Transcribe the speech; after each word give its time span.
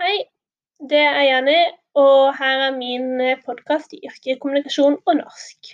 Hei, 0.00 0.22
det 0.88 1.00
er 1.04 1.22
Jenny, 1.26 1.58
og 2.00 2.30
her 2.38 2.62
er 2.66 2.70
min 2.72 3.20
podkast 3.44 3.92
i 3.92 3.98
yrke, 4.08 4.38
kommunikasjon 4.40 4.94
og 4.96 5.18
norsk. 5.18 5.68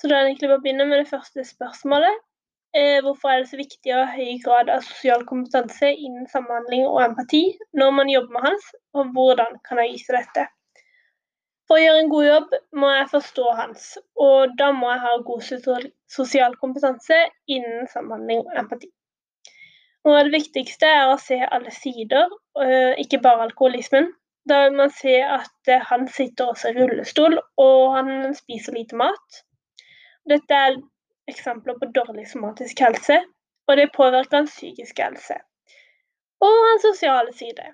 Så 0.00 0.08
da 0.08 0.16
er 0.16 0.24
det 0.24 0.30
egentlig 0.30 0.48
bare 0.48 0.56
å 0.62 0.64
begynne 0.64 0.86
med 0.88 1.02
det 1.02 1.10
første 1.10 1.44
spørsmålet. 1.44 2.22
Eh, 2.72 3.02
hvorfor 3.04 3.34
er 3.34 3.42
det 3.42 3.50
så 3.50 3.60
viktig 3.60 3.92
å 3.92 4.00
ha 4.00 4.14
høy 4.14 4.38
grad 4.46 4.72
av 4.72 4.80
sosial 4.86 5.26
kompetanse 5.28 5.92
innen 5.92 6.24
samhandling 6.32 6.86
og 6.88 7.02
empati 7.04 7.42
når 7.76 7.94
man 7.98 8.14
jobber 8.14 8.38
med 8.38 8.48
Hans, 8.48 8.72
og 8.96 9.12
hvordan 9.12 9.60
kan 9.68 9.84
jeg 9.84 9.98
vise 9.98 10.16
dette? 10.16 10.48
For 11.68 11.76
å 11.76 11.84
gjøre 11.84 12.02
en 12.06 12.12
god 12.16 12.28
jobb 12.30 12.60
må 12.80 12.94
jeg 12.96 13.10
forstå 13.12 13.56
Hans, 13.60 13.90
og 14.24 14.56
da 14.56 14.72
må 14.72 14.88
jeg 14.94 15.04
ha 15.04 15.16
god 15.28 15.50
sosial 16.16 16.56
kompetanse 16.64 17.26
innen 17.44 17.92
samhandling 17.92 18.46
og 18.46 18.56
empati. 18.64 18.88
Av 20.06 20.20
det 20.24 20.32
viktigste 20.32 20.86
er 20.86 21.10
å 21.10 21.18
se 21.20 21.38
alle 21.42 21.72
sider, 21.74 22.30
ikke 23.02 23.20
bare 23.24 23.48
alkoholismen. 23.48 24.12
Da 24.48 24.62
vil 24.64 24.76
man 24.78 24.92
se 24.94 25.18
at 25.20 25.72
han 25.90 26.06
sitter 26.08 26.52
også 26.52 26.70
i 26.70 26.76
rullestol, 26.78 27.36
og 27.60 27.82
han 27.96 28.34
spiser 28.36 28.76
lite 28.78 28.96
mat. 28.96 29.42
Dette 30.28 30.60
er 30.68 30.78
eksempler 31.28 31.76
på 31.80 31.90
dårlig 31.96 32.28
somatisk 32.30 32.80
helse, 32.84 33.18
og 33.68 33.76
det 33.76 33.90
påvirker 33.96 34.40
hans 34.40 34.54
psykiske 34.56 35.04
helse. 35.04 35.36
Og 36.40 36.56
hans 36.68 36.86
sosiale 36.86 37.34
side. 37.36 37.66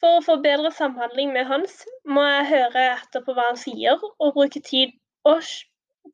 For 0.00 0.18
å 0.18 0.24
få 0.24 0.36
bedre 0.44 0.70
samhandling 0.76 1.32
med 1.32 1.48
Hans, 1.48 1.78
må 2.04 2.24
jeg 2.26 2.48
høre 2.50 2.82
etter 2.92 3.22
på 3.24 3.32
hva 3.36 3.48
han 3.48 3.60
sier, 3.60 4.02
og 4.20 4.34
bruke 4.36 4.60
tid, 4.60 4.92
og 5.24 5.40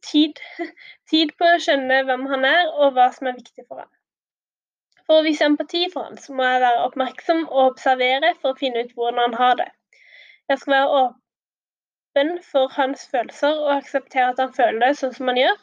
tid, 0.07 0.39
tid 1.11 1.35
på 1.39 1.49
å 1.51 1.59
skjønne 1.65 2.05
hvem 2.07 2.29
han 2.31 2.47
er, 2.49 2.71
og 2.79 2.95
hva 2.97 3.11
som 3.17 3.29
er 3.29 3.37
viktig 3.41 3.67
for 3.67 3.83
ham. 3.83 3.91
For 5.07 5.19
å 5.19 5.27
vise 5.27 5.47
empati 5.49 5.83
for 5.93 6.09
han, 6.09 6.19
så 6.21 6.35
må 6.37 6.47
jeg 6.47 6.63
være 6.63 6.87
oppmerksom 6.87 7.45
og 7.49 7.61
observere 7.73 8.33
for 8.41 8.53
å 8.53 8.61
finne 8.61 8.85
ut 8.85 8.95
hvordan 8.97 9.21
han 9.25 9.37
har 9.41 9.59
det. 9.61 9.69
Jeg 10.51 10.63
skal 10.63 10.75
være 10.77 11.03
åpen 11.03 12.33
for 12.47 12.73
hans 12.79 13.07
følelser 13.11 13.61
og 13.67 13.77
akseptere 13.77 14.33
at 14.33 14.43
han 14.43 14.57
føler 14.57 14.83
det 14.85 14.99
sånn 15.01 15.15
som 15.17 15.31
han 15.33 15.41
gjør, 15.41 15.63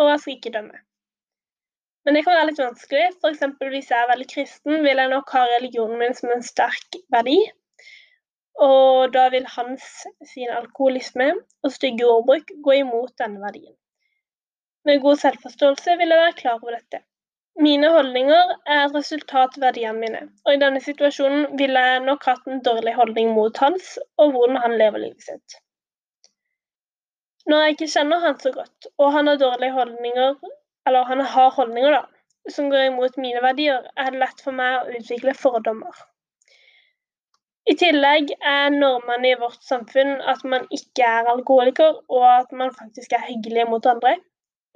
og 0.00 0.12
jeg 0.12 0.22
skal 0.24 0.36
ikke 0.36 0.54
dømme. 0.58 0.80
Men 2.04 2.16
det 2.16 2.22
kan 2.24 2.36
være 2.38 2.48
litt 2.48 2.60
vanskelig. 2.62 3.08
F.eks. 3.20 3.42
hvis 3.74 3.90
jeg 3.92 3.98
er 3.98 4.08
veldig 4.08 4.28
kristen, 4.30 4.78
vil 4.86 5.02
jeg 5.02 5.12
nok 5.12 5.32
ha 5.36 5.42
religionen 5.50 6.00
min 6.00 6.16
som 6.16 6.32
en 6.32 6.44
sterk 6.44 6.96
verdi. 7.12 7.36
Og 8.60 9.12
da 9.12 9.26
vil 9.32 9.46
hans 9.56 9.84
sin 10.32 10.50
alkoholisme 10.52 11.30
og 11.36 11.74
stygge 11.74 12.08
ordbruk 12.08 12.50
gå 12.64 12.80
imot 12.80 13.12
denne 13.20 13.40
verdien. 13.44 13.76
Med 14.88 15.02
god 15.04 15.20
selvforståelse 15.20 15.96
vil 16.00 16.12
jeg 16.12 16.24
være 16.24 16.36
klar 16.40 16.58
over 16.58 16.76
dette. 16.78 17.02
Mine 17.58 17.88
holdninger 17.92 18.52
er 18.66 18.84
et 18.84 18.94
resultat 18.94 19.56
av 19.58 19.64
verdiene 19.64 19.98
mine, 19.98 20.20
og 20.46 20.54
i 20.54 20.60
denne 20.62 20.80
situasjonen 20.84 21.58
ville 21.58 21.80
jeg 21.86 22.04
nok 22.04 22.28
hatt 22.28 22.46
en 22.48 22.62
dårlig 22.64 22.94
holdning 22.96 23.32
mot 23.36 23.58
hans 23.64 23.96
og 24.22 24.36
hvordan 24.36 24.60
han 24.62 24.76
lever 24.80 25.02
livet 25.02 25.26
sitt. 25.26 25.58
Når 27.50 27.64
jeg 27.64 27.74
ikke 27.74 27.90
kjenner 27.96 28.22
han 28.22 28.38
så 28.40 28.52
godt, 28.54 28.88
og 28.98 29.12
han 29.16 29.28
har 29.28 29.40
dårlige 29.40 29.74
holdninger, 29.74 30.38
eller 30.86 31.08
han 31.08 31.24
har 31.34 31.50
holdninger 31.56 31.96
da, 31.96 32.04
som 32.54 32.70
går 32.70 32.86
imot 32.92 33.18
mine 33.20 33.42
verdier, 33.44 33.90
er 33.96 34.14
det 34.14 34.22
lett 34.22 34.44
for 34.44 34.56
meg 34.56 34.78
å 34.78 35.00
utvikle 35.00 35.34
fordommer. 35.36 35.98
I 37.70 37.74
tillegg 37.78 38.30
er 38.40 38.70
normene 38.72 39.32
i 39.32 39.38
vårt 39.40 39.60
samfunn 39.66 40.16
at 40.32 40.40
man 40.48 40.64
ikke 40.74 41.06
er 41.06 41.28
alkoholiker, 41.34 42.00
og 42.08 42.24
at 42.28 42.54
man 42.56 42.72
faktisk 42.78 43.12
er 43.12 43.26
hyggelig 43.26 43.66
mot 43.68 43.86
andre. 43.86 44.16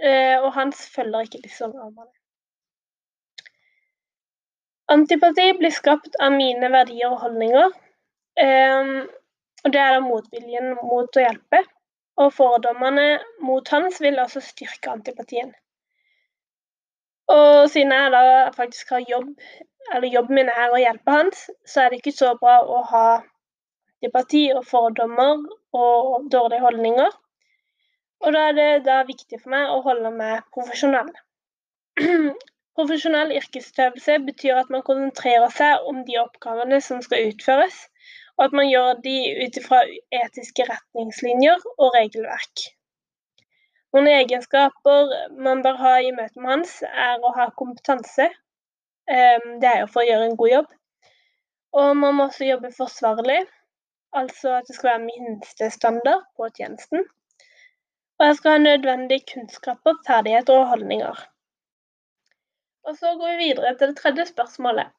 Eh, 0.03 0.37
og 0.43 0.53
Hans 0.59 0.85
følger 0.93 1.27
ikke 1.27 1.43
disse 1.47 1.67
normene. 1.71 2.11
Antipati 4.93 5.53
blir 5.59 5.73
skapt 5.73 6.17
av 6.21 6.35
mine 6.35 6.69
verdier 6.73 7.13
og 7.13 7.23
holdninger. 7.25 7.71
Eh, 8.41 8.91
og 9.65 9.73
det 9.73 9.81
er 9.81 9.97
da 9.97 10.03
motviljen 10.05 10.75
mot 10.83 11.17
å 11.17 11.25
hjelpe 11.25 11.63
og 12.21 12.33
fordommene 12.35 13.07
mot 13.43 13.69
hans 13.75 14.01
vil 14.03 14.21
også 14.23 14.43
styrke 14.45 14.93
antipatien. 14.93 15.53
Og 17.33 17.71
siden 17.73 17.95
jeg 17.97 18.13
da 18.13 18.51
faktisk 18.55 18.93
har 18.95 19.07
jobb, 19.09 19.33
eller 19.95 20.13
jobben 20.13 20.39
min 20.39 20.53
er 20.53 20.71
å 20.73 20.81
hjelpe 20.81 21.15
hans, 21.15 21.47
så 21.67 21.85
er 21.85 21.91
det 21.91 22.03
ikke 22.03 22.15
så 22.15 22.35
bra 22.41 22.61
å 22.63 22.83
ha 22.91 23.07
antipati 24.05 24.51
og 24.53 24.67
fordommer 24.69 25.41
og 25.73 26.29
dårlige 26.31 26.61
holdninger. 26.61 27.15
Og 28.25 28.33
da 28.37 28.49
er 28.51 28.59
det 28.59 28.71
da 28.87 29.03
viktig 29.09 29.41
for 29.41 29.55
meg 29.57 29.73
å 29.73 29.81
holde 29.85 30.13
meg 30.15 30.45
profesjonell. 30.55 31.11
Profesjonell 32.75 33.33
yrkesutøvelse 33.39 34.19
betyr 34.27 34.57
at 34.59 34.71
man 34.75 34.83
konsentrerer 34.87 35.51
seg 35.55 35.89
om 35.91 36.01
de 36.09 36.17
oppgavene 36.19 36.81
som 36.83 37.03
skal 37.05 37.29
utføres, 37.31 37.77
og 38.37 38.49
at 38.49 38.57
man 38.59 38.67
gjør 38.67 38.97
de 39.05 39.19
ut 39.45 39.59
ifra 39.61 39.83
etiske 40.23 40.67
retningslinjer 40.71 41.69
og 41.77 41.93
regelverk. 41.95 42.65
Noen 43.95 44.09
egenskaper 44.11 45.13
man 45.47 45.63
bør 45.63 45.77
ha 45.79 45.93
i 46.03 46.11
møtet 46.17 46.41
med 46.43 46.51
hans, 46.51 46.73
er 47.07 47.23
å 47.23 47.31
ha 47.37 47.47
kompetanse. 47.61 48.27
Ehm, 49.07 49.61
det 49.63 49.69
er 49.71 49.85
jo 49.85 49.91
for 49.93 50.03
å 50.03 50.09
gjøre 50.09 50.31
en 50.31 50.39
god 50.41 50.51
jobb. 50.53 50.73
Og 51.79 51.93
man 52.01 52.17
må 52.19 52.27
også 52.27 52.49
jobbe 52.49 52.73
forsvarlig, 52.75 53.45
altså 54.19 54.57
at 54.57 54.67
det 54.67 54.75
skal 54.75 54.91
være 54.91 55.05
minstestandard 55.05 56.27
på 56.35 56.51
tjenesten. 56.59 57.07
Og 58.19 58.27
jeg 58.27 58.41
skal 58.41 58.57
ha 58.57 58.65
nødvendige 58.65 59.27
kunnskaper, 59.31 60.03
ferdigheter 60.11 60.59
og 60.59 60.69
holdninger. 60.73 61.23
Og 62.85 62.97
så 62.97 63.15
går 63.19 63.33
vi 63.33 63.49
videre 63.49 63.73
til 63.79 63.91
det 63.91 63.97
tredje 63.97 64.27
spørsmålet. 64.29 64.93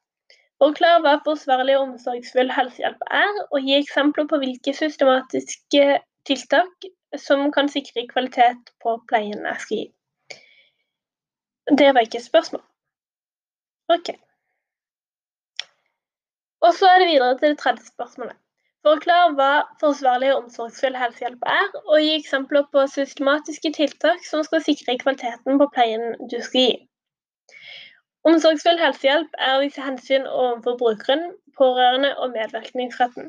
Forklar 0.62 1.02
hva 1.04 1.18
forsvarlig 1.24 1.76
og 1.76 1.82
omsorgsfull 1.90 2.50
helsehjelp 2.56 3.02
er, 3.18 3.40
og 3.52 3.66
gi 3.66 3.74
eksempler 3.76 4.26
på 4.30 4.38
hvilke 4.42 4.72
systematiske 4.74 5.82
tiltak 6.26 6.86
som 7.26 7.50
kan 7.52 7.68
sikre 7.68 8.06
kvalitet 8.12 8.72
på 8.82 8.96
pleien 9.10 9.44
jeg 9.50 9.60
skal 9.64 9.76
gi. 9.82 9.84
Det 11.78 11.90
var 11.94 12.06
ikke 12.06 12.22
et 12.22 12.30
spørsmål. 12.30 12.64
OK. 13.94 14.10
Og 16.66 16.74
så 16.74 16.88
er 16.88 16.98
det 17.02 17.12
videre 17.12 17.38
til 17.38 17.52
det 17.52 17.60
tredje 17.62 17.86
spørsmålet. 17.92 18.36
Forklar 18.86 19.32
hva 19.38 19.52
forsvarlig 19.80 20.32
og 20.32 20.44
omsorgsfull 20.44 20.96
helsehjelp 20.98 21.46
er, 21.52 21.70
og 21.84 22.02
gi 22.02 22.12
eksempler 22.16 22.66
på 22.72 22.84
systematiske 22.90 23.72
tiltak 23.78 24.22
som 24.24 24.44
skal 24.46 24.62
sikre 24.62 24.98
kvaliteten 25.02 25.58
på 25.60 25.72
pleien 25.74 26.14
du 26.30 26.38
skal 26.40 26.60
gi. 26.60 26.76
Omsorgsfull 28.26 28.80
helsehjelp 28.82 29.36
er 29.38 29.52
å 29.54 29.60
vise 29.62 29.82
hensyn 29.84 30.24
overfor 30.26 30.78
brukeren, 30.80 31.28
pårørende 31.58 32.08
og 32.22 32.32
medvirkningsretten. 32.34 33.28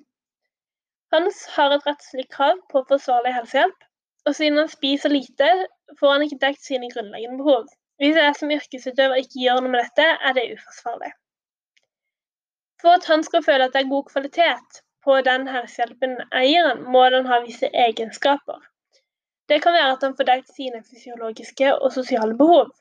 Hans 1.13 1.43
har 1.53 1.75
et 1.75 1.85
rettslig 1.87 2.25
krav 2.33 2.57
på 2.71 2.81
forsvarlig 2.89 3.35
helsehjelp, 3.35 3.85
og 4.25 4.35
siden 4.35 4.57
han 4.59 4.71
spiser 4.71 5.13
lite, 5.13 5.51
får 5.99 6.13
han 6.13 6.25
ikke 6.25 6.39
dekt 6.41 6.65
sine 6.65 6.89
grunnleggende 6.93 7.43
behov. 7.43 7.67
Hvis 8.01 8.17
jeg 8.19 8.33
som 8.39 8.51
yrkesutøver 8.57 9.21
ikke 9.21 9.43
gjør 9.43 9.61
noe 9.61 9.73
med 9.75 9.85
dette, 9.85 10.07
er 10.29 10.35
det 10.37 10.47
uforsvarlig. 10.55 11.13
For 12.81 12.97
at 12.97 13.07
han 13.09 13.23
skal 13.25 13.45
føle 13.45 13.69
at 13.69 13.77
det 13.77 13.83
er 13.83 13.93
god 13.93 14.09
kvalitet 14.09 14.81
på 15.05 15.21
den 15.29 15.47
helsehjelpen 15.49 16.17
jeg 16.25 16.65
han, 16.65 16.83
må 16.93 17.05
den 17.13 17.29
ha 17.29 17.39
visse 17.45 17.69
egenskaper. 17.85 18.59
Det 19.49 19.61
kan 19.63 19.77
være 19.77 19.93
at 19.95 20.03
han 20.03 20.17
får 20.17 20.29
dekt 20.29 20.51
sine 20.57 20.83
fysiologiske 20.89 21.71
og 21.77 21.93
sosiale 21.95 22.35
behov. 22.37 22.73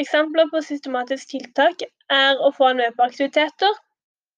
Eksempler 0.00 0.48
på 0.48 0.62
systematisk 0.64 1.34
tiltak 1.34 1.82
er 2.12 2.38
å 2.40 2.48
få 2.56 2.70
han 2.70 2.80
med 2.80 2.94
på 2.96 3.04
aktiviteter, 3.04 3.74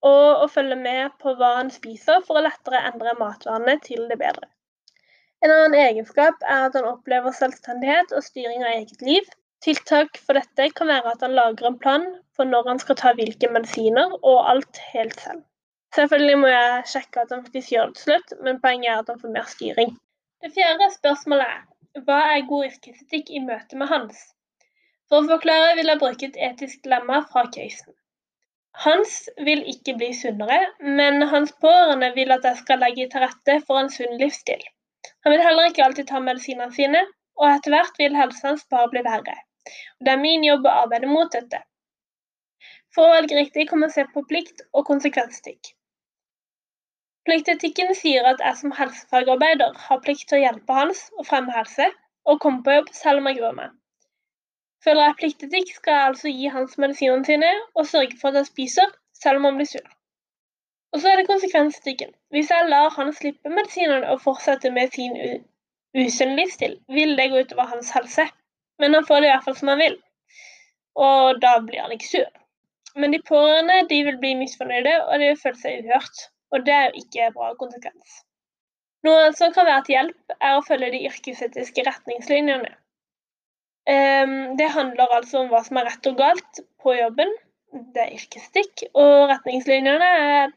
og 0.05 0.43
å 0.45 0.49
følge 0.51 0.77
med 0.81 1.15
på 1.23 1.37
hva 1.39 1.55
han 1.61 1.71
spiser 1.73 2.25
for 2.27 2.39
å 2.39 2.45
lettere 2.45 2.83
endre 2.91 3.15
matvanene 3.21 3.79
til 3.85 4.03
det 4.11 4.19
bedre. 4.21 4.51
En 5.45 5.53
annen 5.53 5.77
egenskap 5.79 6.43
er 6.43 6.67
at 6.67 6.77
han 6.79 6.89
opplever 6.89 7.35
selvstendighet 7.37 8.13
og 8.17 8.25
styring 8.25 8.65
av 8.65 8.75
eget 8.75 9.03
liv. 9.05 9.27
Tiltak 9.65 10.19
for 10.27 10.37
dette 10.37 10.69
kan 10.77 10.91
være 10.91 11.15
at 11.15 11.25
han 11.25 11.37
lager 11.39 11.69
en 11.69 11.79
plan 11.81 12.05
for 12.37 12.49
når 12.49 12.71
han 12.73 12.81
skal 12.83 12.99
ta 13.01 13.13
hvilke 13.17 13.49
medisiner, 13.53 14.17
og 14.23 14.51
alt 14.51 14.81
helt 14.93 15.21
selv. 15.21 15.45
Selvfølgelig 15.95 16.39
må 16.43 16.51
jeg 16.51 16.87
sjekke 16.91 17.23
at 17.23 17.33
han 17.33 17.45
faktisk 17.47 17.73
gjør 17.73 17.93
det 17.93 18.01
til 18.01 18.09
slutt, 18.09 18.35
men 18.43 18.61
poenget 18.65 18.91
er 18.91 19.03
at 19.05 19.13
han 19.13 19.21
får 19.23 19.35
mer 19.37 19.47
styring. 19.53 19.95
Det 20.43 20.51
fjerde 20.57 20.91
spørsmålet 20.97 21.47
er 21.47 22.05
hva 22.09 22.21
er 22.35 22.49
god 22.49 22.73
yrkesetikk 22.73 23.31
i 23.31 23.45
møte 23.45 23.79
med 23.79 23.93
Hans? 23.93 24.25
For 25.11 25.21
å 25.21 25.29
forklare 25.29 25.75
vil 25.79 25.91
jeg 25.93 26.01
bruke 26.01 26.29
et 26.31 26.39
etisk 26.49 26.85
dilemma 26.87 27.21
fra 27.33 27.45
casen. 27.57 27.93
Hans 28.85 29.19
vil 29.47 29.61
ikke 29.71 29.95
bli 29.99 30.09
sunnere, 30.19 30.61
men 31.01 31.23
hans 31.31 31.53
pårørende 31.65 32.09
vil 32.17 32.33
at 32.35 32.47
jeg 32.49 32.61
skal 32.63 32.81
legge 32.83 33.07
til 33.13 33.23
rette 33.23 33.61
for 33.69 33.81
en 33.81 33.93
sunn 33.97 34.17
livsstil. 34.23 34.65
Han 35.25 35.35
vil 35.35 35.45
heller 35.45 35.69
ikke 35.71 35.85
alltid 35.85 36.09
ta 36.09 36.23
medisinene 36.25 36.75
sine, 36.75 37.05
og 37.39 37.47
etter 37.51 37.75
hvert 37.75 38.01
vil 38.01 38.19
helsen 38.19 38.51
hans 38.51 38.67
bare 38.75 38.91
bli 38.91 39.05
verre. 39.07 39.37
Og 39.99 40.09
det 40.09 40.15
er 40.15 40.25
min 40.25 40.45
jobb 40.47 40.67
å 40.67 40.75
arbeide 40.83 41.11
mot 41.11 41.31
dette. 41.37 41.61
For 42.95 43.07
å 43.07 43.15
velge 43.15 43.39
riktig 43.39 43.69
kan 43.71 43.83
man 43.85 43.93
se 43.95 44.05
på 44.11 44.25
plikt 44.31 44.67
og 44.73 44.87
konsekvensetikk. 44.91 45.73
Pliktetikken 47.25 47.95
sier 47.97 48.27
at 48.29 48.43
jeg 48.45 48.61
som 48.61 48.75
helsefagarbeider 48.77 49.79
har 49.87 50.03
plikt 50.05 50.27
til 50.29 50.41
å 50.41 50.45
hjelpe 50.45 50.77
hans 50.77 51.07
og 51.19 51.27
fremme 51.31 51.55
helse, 51.55 51.89
og 52.29 52.41
komme 52.43 52.63
på 52.67 52.75
jobb 52.75 52.93
selv 52.97 53.23
om 53.23 53.31
jeg 53.31 53.41
gruer 53.41 53.57
meg. 53.57 53.73
Føler 54.85 55.09
jeg 55.09 55.19
pliktetikk, 55.21 55.75
skal 55.75 55.97
jeg 55.97 56.09
altså 56.11 56.33
gi 56.33 56.53
hans 56.53 56.79
medisinene 56.79 57.25
sine 57.25 57.51
og 57.75 57.87
sørge 57.89 58.19
for 58.21 58.31
at 58.31 58.43
han 58.43 58.49
spiser, 58.49 58.91
selv 59.23 59.41
om 59.41 59.49
han 59.49 59.61
blir 59.61 59.71
sur. 59.71 59.87
Og 60.93 61.01
så 61.01 61.11
er 61.11 61.19
det 61.19 61.29
konsekvensetikken. 61.29 62.13
Hvis 62.31 62.51
jeg 62.53 62.69
lar 62.69 62.93
han 62.95 63.13
slippe 63.17 63.51
medisinene 63.51 64.11
og 64.13 64.21
fortsette 64.23 64.71
med 64.71 64.93
sin 64.95 65.17
usunn 65.97 66.37
livsstil, 66.39 66.77
vil 66.99 67.17
det 67.19 67.31
gå 67.33 67.43
utover 67.47 67.71
hans 67.73 67.91
helse. 67.97 68.29
Men 68.79 68.95
han 68.95 69.07
får 69.07 69.23
det 69.23 69.31
i 69.31 69.33
hvert 69.33 69.47
fall 69.47 69.57
som 69.57 69.71
han 69.71 69.81
vil, 69.81 69.97
og 70.95 71.41
da 71.43 71.59
blir 71.67 71.83
han 71.83 71.95
ikke 71.95 72.11
sur. 72.11 72.31
Men 72.95 73.13
de 73.15 73.23
pårørende 73.29 73.81
de 73.91 74.05
vil 74.07 74.19
bli 74.23 74.35
misfornøyde, 74.39 74.95
og 75.09 75.19
de 75.19 75.31
vil 75.31 75.41
føle 75.43 75.61
seg 75.63 75.83
uhørt. 75.83 76.25
Og 76.55 76.67
det 76.67 76.75
er 76.75 76.85
jo 76.87 77.03
ikke 77.03 77.33
bra 77.35 77.51
konsekvens. 77.59 78.21
Noe 79.07 79.33
som 79.37 79.53
kan 79.53 79.67
være 79.67 79.83
til 79.87 79.97
hjelp, 79.97 80.35
er 80.41 80.57
å 80.57 80.65
følge 80.67 80.93
de 80.95 81.03
yrkesetiske 81.09 81.85
retningslinjene. 81.89 82.71
Det 83.87 84.69
handler 84.73 85.17
altså 85.19 85.43
om 85.43 85.51
hva 85.53 85.61
som 85.65 85.77
er 85.81 85.91
rett 85.91 86.07
og 86.09 86.17
galt 86.21 86.63
på 86.81 86.95
jobben. 86.97 87.33
Det 87.95 88.01
er 88.05 88.15
yrkesstikk, 88.15 88.87
og 88.95 89.29
retningslinjene 89.33 90.09
er 90.15 90.55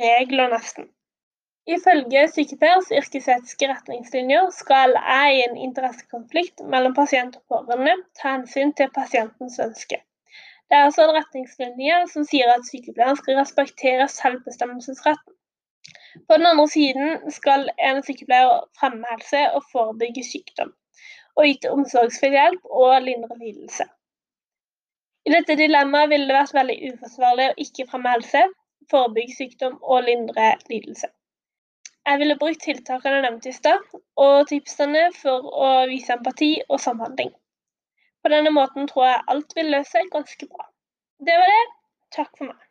regler, 0.00 0.48
nesten. 0.50 0.88
Ifølge 1.70 2.24
sykepleiers 2.34 2.88
yrkesetiske 2.90 3.68
retningslinjer 3.70 4.48
skal 4.56 4.96
jeg 4.96 5.36
i 5.36 5.42
en 5.44 5.60
interessekonflikt 5.68 6.64
mellom 6.72 6.96
pasient 6.96 7.36
og 7.38 7.44
pårørende 7.52 7.94
ta 8.18 8.32
hensyn 8.32 8.72
til 8.74 8.90
pasientens 8.96 9.60
ønske. 9.62 10.00
Det 10.66 10.78
er 10.78 10.88
også 10.88 11.04
en 11.04 11.14
retningslinje 11.20 12.00
som 12.10 12.26
sier 12.26 12.50
at 12.50 12.66
sykepleieren 12.66 13.20
skal 13.20 13.38
respektere 13.38 14.08
selvbestemmelsesretten. 14.10 15.36
På 16.28 16.40
den 16.40 16.48
andre 16.50 16.66
siden 16.68 17.30
skal 17.30 17.68
en 17.78 18.02
sykepleier 18.02 18.66
fremme 18.80 19.06
helse 19.12 19.44
og 19.54 19.62
forebygge 19.70 20.24
sykdom, 20.26 20.74
og 21.38 21.48
yte 21.48 21.72
omsorgsfull 21.72 22.36
hjelp 22.36 22.68
og 22.82 22.94
lindre 23.06 23.38
lidelse. 23.38 23.86
I 25.26 25.32
dette 25.34 25.56
dilemmaet 25.58 26.10
ville 26.10 26.26
det 26.28 26.36
vært 26.36 26.56
veldig 26.56 26.78
uforsvarlig 26.92 27.48
å 27.50 27.58
ikke 27.64 27.86
fremme 27.90 28.14
helse, 28.16 28.42
forebygge 28.90 29.36
sykdom 29.38 29.76
og 29.82 30.08
lindre 30.08 30.48
lidelse. 30.70 31.12
Jeg 32.02 32.18
ville 32.18 32.38
brukt 32.38 32.64
tiltakene 32.66 33.20
nevnt 33.22 33.46
i 33.46 33.52
stad, 33.54 33.84
og 34.18 34.48
tipsene 34.50 35.04
for 35.14 35.46
å 35.66 35.70
vise 35.90 36.16
empati 36.16 36.56
og 36.68 36.82
samhandling. 36.82 37.30
På 38.22 38.30
denne 38.34 38.50
måten 38.54 38.90
tror 38.90 39.06
jeg 39.06 39.24
alt 39.34 39.56
vil 39.58 39.70
løse 39.74 39.94
seg 39.94 40.10
ganske 40.10 40.50
bra. 40.50 40.66
Det 41.22 41.38
var 41.38 41.54
det. 41.54 41.62
Takk 42.18 42.34
for 42.34 42.50
meg. 42.50 42.68